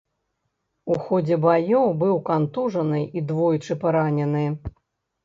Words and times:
У 0.93 0.95
ходзе 1.09 1.35
баёў 1.43 1.87
быў 2.03 2.15
кантужаны 2.29 3.01
і 3.21 3.23
двойчы 3.33 3.79
паранены. 3.85 4.43